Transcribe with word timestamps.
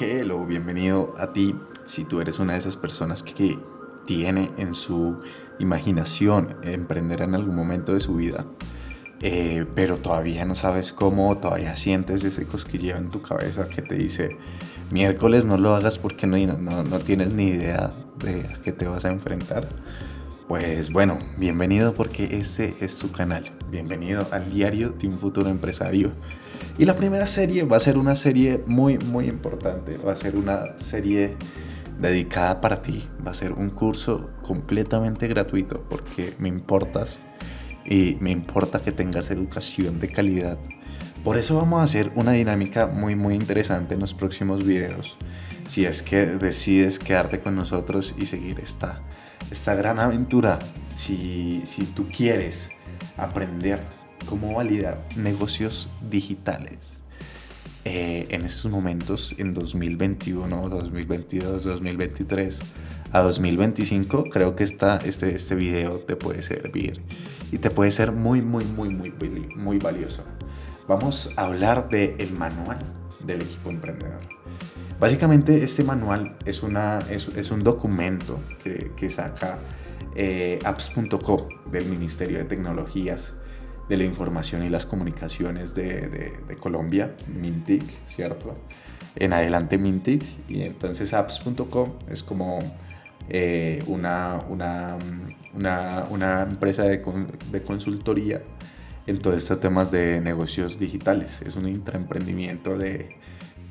Hello, 0.00 0.44
bienvenido 0.44 1.14
a 1.18 1.32
ti. 1.32 1.54
Si 1.84 2.04
tú 2.04 2.20
eres 2.20 2.40
una 2.40 2.54
de 2.54 2.58
esas 2.58 2.76
personas 2.76 3.22
que 3.22 3.56
tiene 4.04 4.50
en 4.56 4.74
su 4.74 5.18
imaginación 5.60 6.56
emprender 6.64 7.22
en 7.22 7.36
algún 7.36 7.54
momento 7.54 7.92
de 7.92 8.00
su 8.00 8.16
vida, 8.16 8.44
eh, 9.20 9.64
pero 9.76 9.98
todavía 9.98 10.44
no 10.46 10.56
sabes 10.56 10.92
cómo, 10.92 11.38
todavía 11.38 11.76
sientes 11.76 12.24
ese 12.24 12.44
cosquilleo 12.44 12.96
en 12.96 13.08
tu 13.08 13.22
cabeza 13.22 13.68
que 13.68 13.82
te 13.82 13.94
dice, 13.94 14.36
miércoles 14.90 15.46
no 15.46 15.58
lo 15.58 15.76
hagas 15.76 15.98
porque 15.98 16.26
no, 16.26 16.38
no, 16.38 16.82
no 16.82 16.98
tienes 16.98 17.32
ni 17.32 17.46
idea 17.50 17.92
de 18.18 18.48
a 18.52 18.60
qué 18.62 18.72
te 18.72 18.88
vas 18.88 19.04
a 19.04 19.12
enfrentar. 19.12 19.68
Pues 20.48 20.92
bueno, 20.92 21.18
bienvenido 21.38 21.94
porque 21.94 22.36
ese 22.36 22.74
es 22.80 22.98
tu 22.98 23.10
canal. 23.10 23.50
Bienvenido 23.70 24.28
al 24.30 24.52
diario 24.52 24.90
de 24.90 25.08
un 25.08 25.18
futuro 25.18 25.48
empresario. 25.48 26.12
Y 26.76 26.84
la 26.84 26.94
primera 26.94 27.26
serie 27.26 27.62
va 27.62 27.78
a 27.78 27.80
ser 27.80 27.96
una 27.96 28.14
serie 28.14 28.62
muy, 28.66 28.98
muy 28.98 29.26
importante. 29.26 29.96
Va 29.96 30.12
a 30.12 30.16
ser 30.16 30.36
una 30.36 30.76
serie 30.76 31.38
dedicada 31.98 32.60
para 32.60 32.82
ti. 32.82 33.08
Va 33.26 33.30
a 33.30 33.34
ser 33.34 33.52
un 33.52 33.70
curso 33.70 34.32
completamente 34.42 35.28
gratuito 35.28 35.82
porque 35.88 36.34
me 36.38 36.48
importas 36.48 37.20
y 37.86 38.18
me 38.20 38.30
importa 38.30 38.82
que 38.82 38.92
tengas 38.92 39.30
educación 39.30 39.98
de 39.98 40.08
calidad. 40.08 40.58
Por 41.24 41.38
eso 41.38 41.56
vamos 41.56 41.80
a 41.80 41.84
hacer 41.84 42.12
una 42.16 42.32
dinámica 42.32 42.86
muy, 42.86 43.16
muy 43.16 43.34
interesante 43.34 43.94
en 43.94 44.00
los 44.00 44.12
próximos 44.12 44.62
videos. 44.62 45.16
Si 45.68 45.86
es 45.86 46.02
que 46.02 46.26
decides 46.26 46.98
quedarte 46.98 47.40
con 47.40 47.56
nosotros 47.56 48.14
y 48.18 48.26
seguir 48.26 48.60
esta, 48.60 49.00
esta 49.50 49.74
gran 49.74 49.98
aventura. 49.98 50.58
Si, 50.96 51.62
si 51.64 51.86
tú 51.86 52.08
quieres 52.08 52.70
aprender 53.16 53.80
cómo 54.26 54.54
validar 54.54 55.06
negocios 55.16 55.88
digitales. 56.10 57.02
Eh, 57.84 58.26
en 58.30 58.46
estos 58.46 58.70
momentos, 58.70 59.34
en 59.38 59.52
2021, 59.52 60.68
2022, 60.68 61.64
2023 61.64 62.60
a 63.12 63.20
2025, 63.20 64.24
creo 64.24 64.56
que 64.56 64.64
esta, 64.64 64.96
este, 64.98 65.34
este 65.34 65.54
video 65.54 65.98
te 65.98 66.16
puede 66.16 66.40
servir 66.40 67.02
y 67.52 67.58
te 67.58 67.70
puede 67.70 67.90
ser 67.90 68.12
muy, 68.12 68.40
muy, 68.40 68.64
muy, 68.64 68.88
muy, 68.88 69.12
muy 69.54 69.78
valioso. 69.78 70.24
Vamos 70.88 71.32
a 71.36 71.44
hablar 71.44 71.88
del 71.90 72.14
el 72.18 72.32
manual 72.32 72.78
del 73.26 73.42
equipo 73.42 73.70
emprendedor. 73.70 74.20
Básicamente 75.00 75.62
este 75.64 75.84
manual 75.84 76.36
es, 76.44 76.62
una, 76.62 77.00
es, 77.10 77.28
es 77.36 77.50
un 77.50 77.60
documento 77.60 78.40
que, 78.62 78.92
que 78.96 79.10
saca 79.10 79.58
eh, 80.16 80.60
apps.co 80.64 81.48
del 81.70 81.86
Ministerio 81.86 82.38
de 82.38 82.44
Tecnologías 82.44 83.34
de 83.88 83.96
la 83.96 84.04
Información 84.04 84.62
y 84.62 84.68
las 84.68 84.86
Comunicaciones 84.86 85.74
de, 85.74 86.32
Colombia, 86.60 87.14
Mintic, 87.26 87.82
¿cierto? 88.06 88.56
En 89.16 89.32
adelante 89.32 89.76
Mintic, 89.76 90.22
y 90.48 90.62
entonces 90.62 91.12
apps.co 91.12 91.96
es 92.08 92.22
como 92.22 92.60
eh, 93.28 93.82
una, 93.86 94.38
una, 94.48 94.96
una, 95.54 96.06
una, 96.10 96.42
empresa 96.42 96.84
de, 96.84 97.02
de, 97.50 97.62
consultoría 97.62 98.42
en 99.06 99.18
todos 99.18 99.36
estos 99.36 99.60
temas 99.60 99.90
de 99.90 100.20
negocios 100.20 100.78
digitales. 100.78 101.42
Es 101.42 101.56
un 101.56 101.68
intraemprendimiento 101.68 102.76
del 102.76 103.08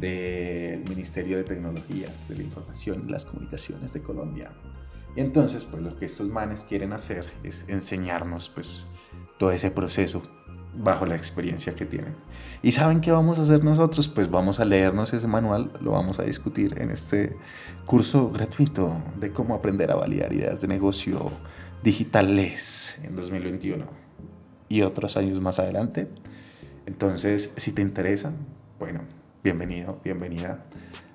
de 0.00 0.82
Ministerio 0.88 1.36
de 1.36 1.44
Tecnologías, 1.44 2.28
de 2.28 2.36
la 2.36 2.42
Información 2.42 3.04
y 3.06 3.10
las 3.10 3.24
Comunicaciones 3.24 3.92
de 3.92 4.02
Colombia. 4.02 4.50
Y 5.14 5.20
entonces, 5.20 5.64
pues 5.64 5.82
lo 5.82 5.96
que 5.98 6.06
estos 6.06 6.28
manes 6.28 6.62
quieren 6.62 6.92
hacer 6.92 7.30
es 7.42 7.68
enseñarnos, 7.68 8.48
pues, 8.48 8.86
todo 9.38 9.52
ese 9.52 9.70
proceso 9.70 10.22
bajo 10.74 11.04
la 11.04 11.16
experiencia 11.16 11.74
que 11.74 11.84
tienen. 11.84 12.14
¿Y 12.62 12.72
saben 12.72 13.00
qué 13.00 13.10
vamos 13.10 13.38
a 13.38 13.42
hacer 13.42 13.64
nosotros? 13.64 14.08
Pues 14.08 14.30
vamos 14.30 14.60
a 14.60 14.64
leernos 14.64 15.12
ese 15.12 15.26
manual, 15.26 15.72
lo 15.80 15.92
vamos 15.92 16.20
a 16.20 16.22
discutir 16.22 16.80
en 16.80 16.90
este 16.90 17.36
curso 17.86 18.30
gratuito 18.30 19.02
de 19.18 19.32
cómo 19.32 19.54
aprender 19.54 19.90
a 19.90 19.96
validar 19.96 20.32
ideas 20.32 20.60
de 20.60 20.68
negocio 20.68 21.32
digitales 21.82 23.00
en 23.02 23.16
2021 23.16 24.09
y 24.70 24.80
otros 24.80 25.18
años 25.18 25.42
más 25.42 25.58
adelante. 25.58 26.08
Entonces, 26.86 27.52
si 27.58 27.72
te 27.72 27.82
interesa, 27.82 28.32
bueno, 28.78 29.02
bienvenido, 29.44 30.00
bienvenida 30.02 30.64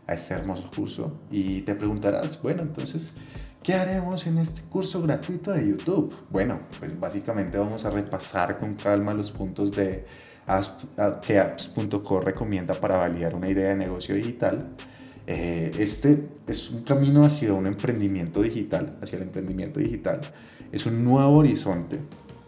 a 0.05 0.13
este 0.13 0.35
hermoso 0.35 0.69
curso 0.75 1.19
y 1.31 1.61
te 1.61 1.73
preguntarás, 1.73 2.39
bueno, 2.43 2.61
entonces, 2.61 3.15
¿Qué 3.65 3.73
haremos 3.73 4.27
en 4.27 4.37
este 4.37 4.61
curso 4.69 5.01
gratuito 5.01 5.51
de 5.51 5.67
YouTube? 5.67 6.15
Bueno, 6.29 6.59
pues 6.79 6.99
básicamente 6.99 7.57
vamos 7.57 7.83
a 7.83 7.89
repasar 7.89 8.59
con 8.59 8.75
calma 8.75 9.11
los 9.11 9.31
puntos 9.31 9.71
de 9.71 10.05
que 11.25 11.39
apps.co 11.39 12.19
recomienda 12.21 12.75
para 12.75 12.97
validar 12.97 13.33
una 13.33 13.49
idea 13.49 13.69
de 13.69 13.75
negocio 13.75 14.13
digital. 14.13 14.69
Eh, 15.25 15.71
este 15.79 16.29
es 16.45 16.69
un 16.69 16.83
camino 16.83 17.25
hacia 17.25 17.53
un 17.53 17.65
emprendimiento 17.65 18.43
digital, 18.43 18.99
hacia 19.01 19.15
el 19.15 19.23
emprendimiento 19.23 19.79
digital. 19.79 20.21
Es 20.71 20.85
un 20.85 21.03
nuevo 21.03 21.37
horizonte, 21.37 21.97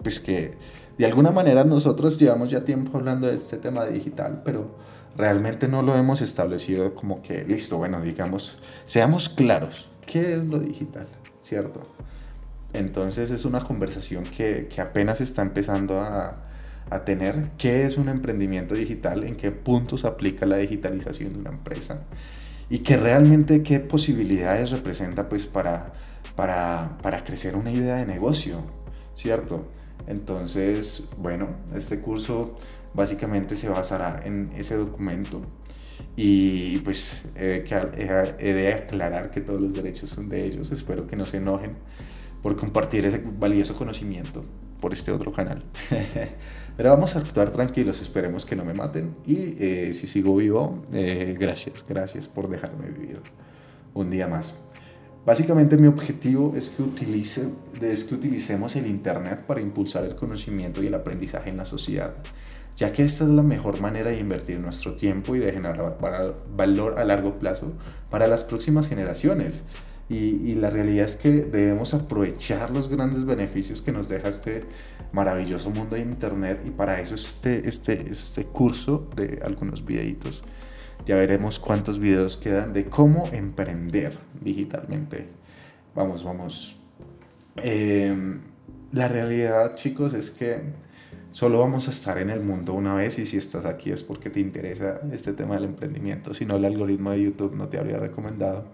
pues 0.03 0.19
que 0.19 0.51
de 0.97 1.05
alguna 1.05 1.31
manera 1.31 1.63
nosotros 1.63 2.17
llevamos 2.17 2.49
ya 2.49 2.63
tiempo 2.63 2.97
hablando 2.97 3.27
de 3.27 3.35
este 3.35 3.57
tema 3.57 3.85
digital, 3.85 4.41
pero 4.43 4.75
realmente 5.15 5.67
no 5.67 5.81
lo 5.81 5.95
hemos 5.95 6.21
establecido 6.21 6.95
como 6.95 7.21
que, 7.21 7.43
listo, 7.43 7.77
bueno, 7.77 8.01
digamos, 8.01 8.57
seamos 8.85 9.29
claros, 9.29 9.89
¿qué 10.05 10.35
es 10.35 10.45
lo 10.45 10.59
digital? 10.59 11.07
¿Cierto? 11.41 11.81
Entonces 12.73 13.31
es 13.31 13.45
una 13.45 13.63
conversación 13.63 14.23
que, 14.23 14.67
que 14.67 14.81
apenas 14.81 15.21
está 15.21 15.41
empezando 15.41 16.01
a, 16.01 16.43
a, 16.89 17.05
tener. 17.05 17.51
¿Qué 17.57 17.85
es 17.85 17.97
un 17.97 18.09
emprendimiento 18.09 18.75
digital? 18.75 19.23
¿En 19.23 19.35
qué 19.35 19.51
puntos 19.51 20.05
aplica 20.05 20.45
la 20.45 20.57
digitalización 20.57 21.33
de 21.33 21.39
una 21.39 21.49
empresa? 21.51 22.03
Y 22.69 22.79
que 22.79 22.97
realmente 22.97 23.61
qué 23.61 23.79
posibilidades 23.79 24.71
representa 24.71 25.29
pues 25.29 25.45
para, 25.45 25.93
para, 26.35 26.97
para 27.01 27.23
crecer 27.23 27.55
una 27.55 27.71
idea 27.71 27.95
de 27.95 28.05
negocio, 28.05 28.61
¿cierto? 29.15 29.69
Entonces, 30.05 31.09
bueno, 31.17 31.47
este 31.75 32.01
curso 32.01 32.57
básicamente 32.93 33.55
se 33.55 33.69
basará 33.69 34.21
en 34.25 34.51
ese 34.55 34.75
documento 34.75 35.41
y 36.15 36.77
pues 36.79 37.23
he 37.35 37.61
de 37.61 38.73
aclarar 38.73 39.31
que 39.31 39.41
todos 39.41 39.61
los 39.61 39.73
derechos 39.73 40.09
son 40.09 40.29
de 40.29 40.45
ellos. 40.45 40.71
Espero 40.71 41.07
que 41.07 41.15
no 41.15 41.25
se 41.25 41.37
enojen 41.37 41.75
por 42.41 42.55
compartir 42.55 43.05
ese 43.05 43.21
valioso 43.37 43.75
conocimiento 43.75 44.43
por 44.79 44.93
este 44.93 45.11
otro 45.11 45.31
canal. 45.31 45.63
Pero 46.77 46.91
vamos 46.91 47.15
a 47.15 47.19
actuar 47.19 47.51
tranquilos, 47.51 48.01
esperemos 48.01 48.45
que 48.45 48.55
no 48.55 48.63
me 48.63 48.73
maten. 48.73 49.15
Y 49.25 49.55
eh, 49.59 49.93
si 49.93 50.05
sigo 50.05 50.35
vivo, 50.35 50.83
eh, 50.93 51.35
gracias, 51.37 51.83
gracias 51.87 52.27
por 52.27 52.47
dejarme 52.47 52.89
vivir 52.89 53.19
un 53.93 54.11
día 54.11 54.27
más. 54.27 54.61
Básicamente 55.27 55.75
mi 55.75 55.89
objetivo 55.89 56.53
es 56.55 56.69
que, 56.69 56.83
utilicemos 56.83 58.77
el 58.77 58.87
Internet 58.87 59.43
para 59.45 59.59
impulsar 59.59 60.05
el 60.05 60.15
conocimiento 60.15 60.81
y 60.81 60.87
el 60.87 60.93
aprendizaje 60.93 61.49
en 61.49 61.57
la 61.57 61.65
sociedad 61.65 62.15
ya 62.77 62.93
que 62.93 63.03
esta 63.03 63.25
es 63.25 63.31
la 63.31 63.41
mejor 63.41 63.81
manera 63.81 64.11
de 64.11 64.19
invertir 64.19 64.59
nuestro 64.59 64.95
tiempo 64.95 65.35
y 65.35 65.39
de 65.39 65.51
generar 65.51 65.97
valor 66.55 66.99
a 66.99 67.03
largo 67.03 67.35
plazo 67.39 67.73
para 68.11 68.27
las 68.27 68.43
próximas 68.43 68.87
generaciones. 68.87 69.63
Y, 70.09 70.53
la 70.53 70.69
realidad 70.69 71.05
es 71.05 71.15
que 71.15 71.31
debemos 71.31 71.95
aprovechar 71.95 72.69
los 72.69 72.87
grandes 72.87 73.25
beneficios 73.25 73.81
que 73.81 73.91
nos 73.91 74.07
deja 74.07 74.29
este 74.29 74.63
maravilloso 75.11 75.71
mundo 75.71 75.95
de 75.95 76.03
Internet 76.03 76.61
y 76.67 76.69
para 76.69 77.01
eso 77.01 77.15
es 77.15 77.25
este, 77.25 77.67
este, 77.67 78.11
este 78.11 78.45
curso 78.45 79.09
de 79.15 79.41
algunos 79.43 79.83
videitos. 79.83 80.43
Ya 81.07 81.15
veremos 81.15 81.57
cuántos 81.57 81.97
videos 81.97 82.37
quedan 82.37 82.73
de 82.73 82.85
cómo 82.85 83.27
emprender 83.31 84.19
digitalmente. 84.41 85.29
Vamos, 85.95 86.23
vamos. 86.23 86.79
Em, 87.55 88.41
la 88.91 89.07
realidad, 89.07 89.75
chicos, 89.75 90.13
es 90.13 90.29
que 90.29 90.61
Solo 91.31 91.59
vamos 91.59 91.87
a 91.87 91.91
estar 91.91 92.17
en 92.17 92.29
el 92.29 92.39
mundo 92.39 92.73
una 92.73 92.95
vez 92.95 93.19
y 93.19 93.25
si 93.25 93.37
estás 93.37 93.65
aquí 93.65 93.91
es 93.91 94.01
porque 94.01 94.29
te 94.29 94.39
interesa 94.39 95.01
este 95.11 95.33
tema 95.33 95.55
del 95.55 95.65
emprendimiento. 95.65 96.33
Si 96.33 96.45
no, 96.45 96.55
el 96.55 96.65
algoritmo 96.65 97.11
de 97.11 97.21
YouTube 97.21 97.55
no 97.55 97.67
te 97.67 97.77
habría 97.77 97.97
recomendado. 97.97 98.65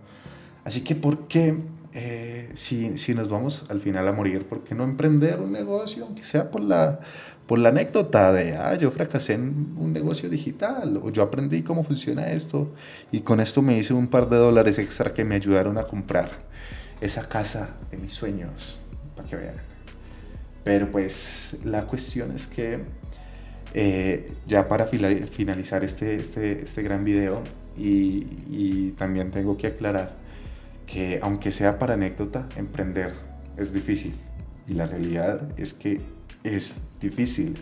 Así 0.64 0.82
que, 0.82 0.96
¿por 0.96 1.28
qué, 1.28 1.58
eh, 1.94 2.50
si, 2.54 2.98
si, 2.98 3.14
nos 3.14 3.30
vamos 3.30 3.66
al 3.70 3.80
final 3.80 4.08
a 4.08 4.12
morir, 4.12 4.46
por 4.46 4.64
qué 4.64 4.74
no 4.74 4.84
emprender 4.84 5.40
un 5.40 5.52
negocio, 5.52 6.06
aunque 6.06 6.24
sea 6.24 6.50
por 6.50 6.62
la, 6.62 7.00
por 7.46 7.60
la 7.60 7.70
anécdota 7.70 8.32
de, 8.32 8.56
ah, 8.56 8.76
yo 8.76 8.90
fracasé 8.90 9.34
en 9.34 9.76
un 9.78 9.94
negocio 9.94 10.30
digital, 10.30 11.00
o 11.04 11.12
yo 11.12 11.22
aprendí 11.22 11.62
cómo 11.62 11.84
funciona 11.84 12.32
esto, 12.32 12.74
y 13.12 13.22
con 13.22 13.40
esto 13.40 13.62
me 13.62 13.78
hice 13.78 13.94
un 13.94 14.08
par 14.08 14.28
de 14.28 14.38
dólares 14.38 14.80
extra 14.80 15.14
que 15.14 15.24
me 15.24 15.36
ayudaron 15.36 15.78
a 15.78 15.84
comprar 15.84 16.32
esa 17.00 17.28
casa 17.28 17.76
de 17.92 17.98
mis 17.98 18.14
sueños, 18.14 18.80
para 19.16 19.28
que 19.28 19.36
vean. 19.36 19.56
Pero 20.64 20.90
pues 20.90 21.58
la 21.64 21.86
cuestión 21.86 22.32
es 22.32 22.48
que 22.48 22.80
eh, 23.74 24.32
ya 24.48 24.68
para 24.68 24.86
finalizar 24.86 25.84
este, 25.84 26.16
este, 26.16 26.64
este 26.64 26.84
gran 26.84 27.04
video 27.04 27.42
y, 27.78 28.28
y, 28.48 28.94
también 28.98 29.32
tengo 29.32 29.58
que 29.58 29.66
aclarar 29.66 30.23
que 30.86 31.20
aunque 31.22 31.52
sea 31.52 31.80
para 31.80 31.94
anécdota, 31.96 32.48
emprender 32.56 33.14
es 33.58 33.74
difícil. 33.74 34.16
Y 34.68 34.74
la 34.74 34.86
realidad 34.88 35.48
es 35.58 35.74
que 35.74 36.02
es 36.44 36.82
difícil. 37.00 37.56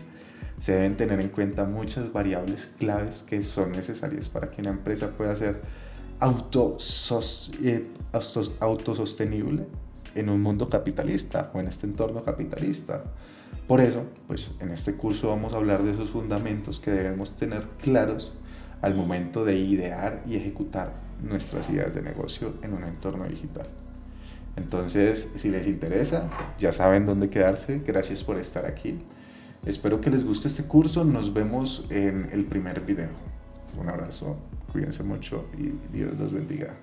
Se 0.58 0.72
deben 0.72 0.96
tener 0.96 1.20
en 1.20 1.28
cuenta 1.28 1.64
muchas 1.64 2.12
variables 2.12 2.72
claves 2.78 3.22
que 3.22 3.42
son 3.42 3.72
necesarias 3.72 4.28
para 4.28 4.50
que 4.50 4.60
una 4.60 4.70
empresa 4.70 5.10
pueda 5.10 5.34
ser 5.34 5.60
eh, 7.62 7.86
autosostenible 8.60 9.66
en 10.14 10.28
un 10.28 10.42
mundo 10.42 10.68
capitalista 10.68 11.50
o 11.54 11.60
en 11.60 11.66
este 11.66 11.86
entorno 11.86 12.22
capitalista. 12.22 13.02
Por 13.66 13.80
eso, 13.80 14.04
pues 14.26 14.52
en 14.60 14.70
este 14.70 14.96
curso 14.96 15.28
vamos 15.28 15.52
a 15.52 15.56
hablar 15.56 15.82
de 15.82 15.92
esos 15.92 16.10
fundamentos 16.10 16.78
que 16.78 16.90
debemos 16.90 17.36
tener 17.36 17.64
claros 17.82 18.32
al 18.82 18.94
momento 18.94 19.44
de 19.44 19.56
idear 19.56 20.22
y 20.26 20.36
ejecutar 20.36 20.92
nuestras 21.22 21.70
ideas 21.70 21.94
de 21.94 22.02
negocio 22.02 22.54
en 22.62 22.74
un 22.74 22.84
entorno 22.84 23.24
digital. 23.26 23.66
Entonces, 24.56 25.32
si 25.36 25.48
les 25.48 25.66
interesa, 25.66 26.30
ya 26.58 26.72
saben 26.72 27.06
dónde 27.06 27.30
quedarse. 27.30 27.80
Gracias 27.86 28.22
por 28.22 28.38
estar 28.38 28.66
aquí. 28.66 28.98
Espero 29.64 30.00
que 30.00 30.10
les 30.10 30.24
guste 30.24 30.48
este 30.48 30.64
curso. 30.64 31.04
Nos 31.04 31.32
vemos 31.32 31.86
en 31.90 32.28
el 32.32 32.44
primer 32.44 32.80
video. 32.80 33.08
Un 33.80 33.88
abrazo, 33.88 34.36
cuídense 34.70 35.02
mucho 35.02 35.46
y 35.58 35.96
Dios 35.96 36.18
los 36.18 36.32
bendiga. 36.32 36.74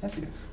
Gracias. 0.00 0.48